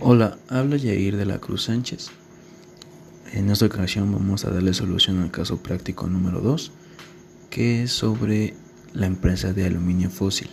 [0.00, 2.10] Hola, habla Yair de la Cruz Sánchez.
[3.32, 6.70] En esta ocasión vamos a darle solución al caso práctico número 2,
[7.50, 8.54] que es sobre
[8.92, 10.50] la empresa de aluminio fósil.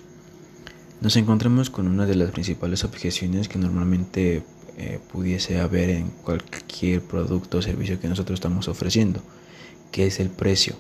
[0.99, 4.43] Nos encontramos con una de las principales objeciones que normalmente
[4.77, 9.21] eh, pudiese haber en cualquier producto o servicio que nosotros estamos ofreciendo,
[9.91, 10.75] que es el precio.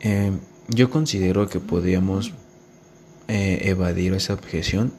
[0.00, 0.32] Eh,
[0.66, 2.34] yo considero que podríamos
[3.28, 4.92] eh, evadir esa objeción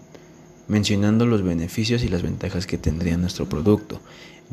[0.69, 3.99] mencionando los beneficios y las ventajas que tendría nuestro producto.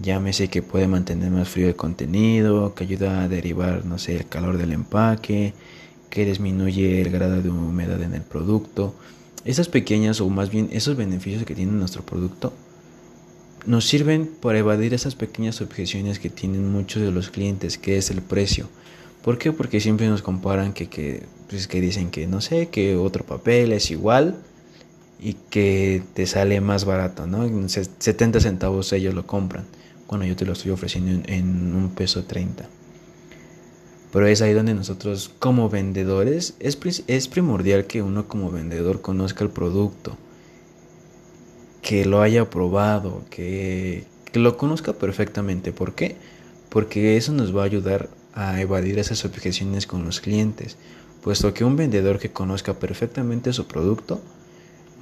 [0.03, 4.27] Llámese que puede mantener más frío el contenido, que ayuda a derivar, no sé, el
[4.27, 5.55] calor del empaque,
[6.11, 8.95] que disminuye el grado de humedad en el producto.
[9.45, 12.53] Esas pequeñas o más bien esos beneficios que tiene nuestro producto
[13.67, 18.11] nos sirven para evadir esas pequeñas objeciones que tienen muchos de los clientes, que es
[18.11, 18.69] el precio.
[19.23, 19.53] ¿Por qué?
[19.53, 23.73] Porque siempre nos comparan que, que, pues que dicen que no sé, que otro papel
[23.73, 24.37] es igual
[25.19, 27.69] y que te sale más barato, ¿no?
[27.69, 29.65] 70 centavos ellos lo compran,
[30.07, 32.69] cuando yo te lo estoy ofreciendo en, un peso 30.
[34.13, 39.45] Pero es ahí donde nosotros como vendedores, es, es primordial que uno como vendedor conozca
[39.45, 40.17] el producto,
[41.83, 45.73] que lo haya probado, que, que lo conozca perfectamente.
[45.73, 46.17] ¿Por qué?
[46.69, 50.77] Porque eso nos va a ayudar a evadir esas objeciones con los clientes,
[51.23, 54.21] puesto que un vendedor que conozca perfectamente su producto,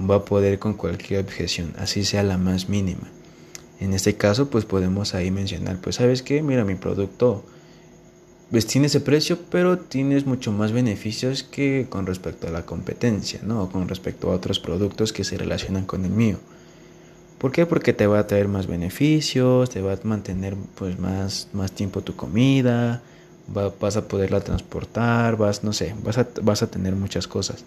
[0.01, 3.09] va a poder con cualquier objeción, así sea la más mínima.
[3.81, 7.45] En este caso, pues podemos ahí mencionar, pues sabes qué, mira mi producto,
[8.51, 13.41] pues tiene ese precio, pero tienes mucho más beneficios que con respecto a la competencia,
[13.43, 13.65] ¿no?
[13.65, 16.39] O con respecto a otros productos que se relacionan con el mío.
[17.39, 17.67] ¿Por qué?
[17.67, 22.01] Porque te va a traer más beneficios, te va a mantener pues más, más tiempo
[22.01, 23.03] tu comida,
[23.49, 27.65] vas a poderla transportar, vas, no sé, vas a, vas a tener muchas cosas.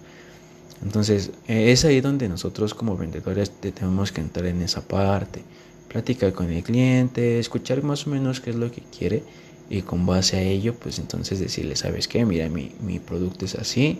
[0.83, 5.41] Entonces, eh, es ahí donde nosotros como vendedores tenemos que entrar en esa parte,
[5.87, 9.23] platicar con el cliente, escuchar más o menos qué es lo que quiere
[9.69, 12.25] y con base a ello, pues entonces decirle, ¿sabes qué?
[12.25, 13.99] Mira, mi, mi producto es así,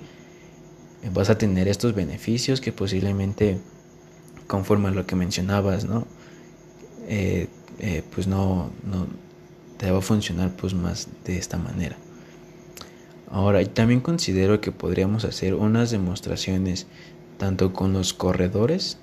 [1.13, 3.59] vas a tener estos beneficios que posiblemente
[4.47, 6.07] conforme a lo que mencionabas, ¿no?
[7.07, 7.47] Eh,
[7.79, 9.07] eh, pues no, no
[9.77, 11.97] te va a funcionar pues más de esta manera.
[13.29, 16.88] Ahora, también considero que podríamos hacer unas demostraciones
[17.38, 18.97] tanto con los corredores,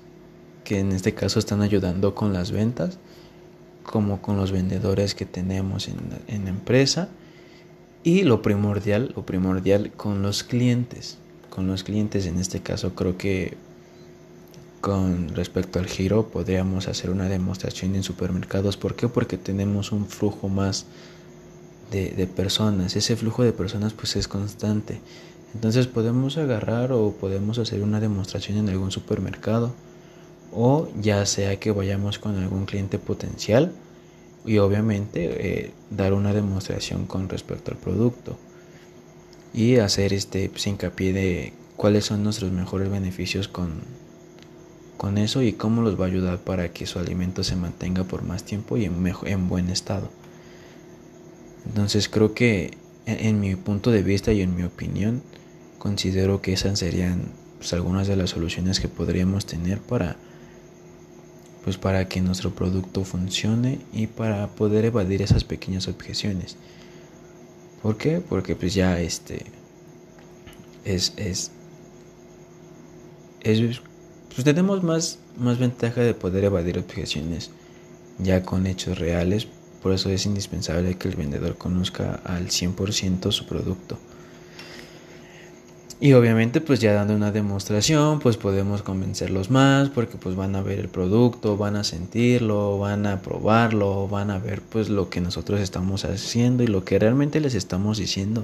[0.63, 2.97] que en este caso están ayudando con las ventas,
[3.83, 7.09] como con los vendedores que tenemos en, la empresa.
[8.03, 11.17] Y lo primordial, lo primordial con los clientes.
[11.49, 13.55] Con los clientes en este caso creo que
[14.81, 18.75] con respecto al giro podríamos hacer una demostración en supermercados.
[18.75, 19.07] ¿Por qué?
[19.07, 20.85] Porque tenemos un flujo más
[21.91, 22.95] de, personas.
[22.95, 24.99] Ese flujo de personas pues es constante.
[25.53, 29.73] Entonces podemos agarrar o podemos hacer una demostración en algún supermercado
[30.51, 33.71] o ya sea que vayamos con algún cliente potencial
[34.45, 38.37] y obviamente eh, dar una demostración con respecto al producto
[39.53, 43.81] y hacer este pues, hincapié de cuáles son nuestros mejores beneficios con,
[44.97, 48.23] con eso y cómo los va a ayudar para que su alimento se mantenga por
[48.23, 50.09] más tiempo y en, en buen estado.
[51.65, 55.21] Entonces creo que en, mi punto de vista y en mi opinión
[55.77, 60.17] considero que esas serían pues, algunas de las soluciones que podríamos tener para
[61.63, 66.57] pues para que nuestro producto funcione y para poder evadir esas pequeñas objeciones.
[67.81, 68.21] ¿Por qué?
[68.21, 69.45] Porque pues ya este
[70.83, 71.51] es es,
[73.41, 73.81] es
[74.33, 77.49] pues tenemos más más ventaja de poder evadir objeciones
[78.19, 79.47] ya con hechos reales
[79.85, 83.99] por eso es indispensable que el vendedor conozca al 100% su producto.
[85.99, 90.63] Y obviamente pues ya dando una demostración pues podemos convencerlos más porque pues van a
[90.63, 95.21] ver el producto, van a sentirlo, van a probarlo, van a ver pues lo que
[95.21, 98.43] nosotros estamos haciendo y lo que realmente les estamos diciendo.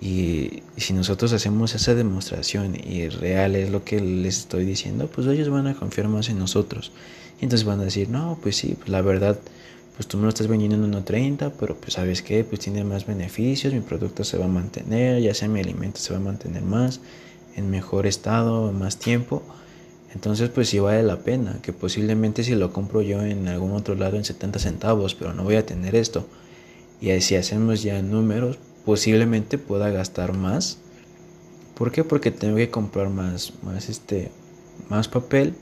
[0.00, 5.26] Y, si nosotros hacemos esa demostración y real es lo que les estoy diciendo, pues
[5.26, 6.92] ellos van a confiar más en nosotros.
[7.42, 9.38] Y entonces van a decir, no, pues sí, pues la verdad
[9.96, 13.06] pues tú me lo estás vendiendo en 1.30, pero pues sabes que pues tiene más
[13.06, 16.62] beneficios, mi producto se va a mantener, ya sea mi alimento se va a mantener
[16.62, 17.00] más,
[17.56, 19.42] en mejor estado, más tiempo.
[20.14, 23.94] Entonces pues sí vale la pena, que posiblemente si lo compro yo en algún otro
[23.94, 26.26] lado en 70 centavos, pero no voy a tener esto.
[27.00, 30.78] Y si hacemos ya números, posiblemente pueda gastar más.
[31.74, 32.04] ¿Por qué?
[32.04, 34.30] Porque tengo que comprar más, más, este,
[34.90, 35.54] más papel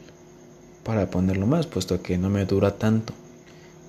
[0.82, 3.14] para ponerlo más, puesto que no me dura tanto.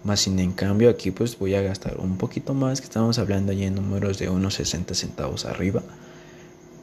[0.05, 3.51] Más sin en cambio aquí pues voy a gastar un poquito más, que estamos hablando
[3.51, 5.83] ya en números de unos 60 centavos arriba.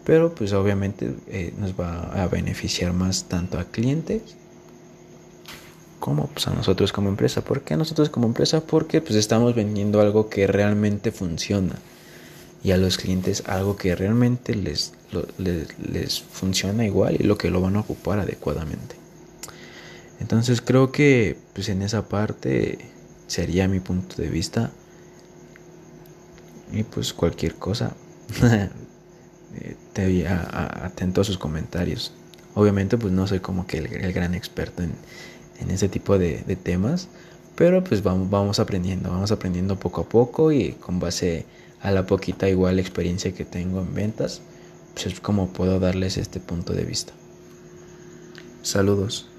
[0.05, 4.21] Pero pues obviamente eh, nos va a beneficiar más tanto a clientes
[6.03, 6.27] ¿Cómo?
[6.27, 7.45] Pues a nosotros como empresa.
[7.45, 8.61] ¿Por qué a nosotros como empresa?
[8.61, 11.77] Porque pues estamos vendiendo algo que realmente funciona.
[12.65, 14.95] Y a los clientes algo que realmente les,
[15.39, 18.97] les, les, funciona igual y lo que lo van a ocupar adecuadamente.
[20.19, 22.81] Entonces creo que pues en esa parte
[23.27, 24.71] sería mi punto de vista.
[26.73, 27.95] Y pues cualquier cosa,
[28.43, 32.13] eh, te atento a sus comentarios.
[32.55, 34.93] Obviamente pues no soy como que el, gran experto en,
[35.61, 37.09] en, ese tipo de, temas,
[37.57, 41.47] pero pues vamos, vamos aprendiendo, vamos aprendiendo poco a poco y con base
[41.81, 44.41] a la poquita igual experiencia que tengo en ventas,
[44.95, 47.13] pues es como puedo darles este punto de vista.
[48.63, 49.32] Saludos.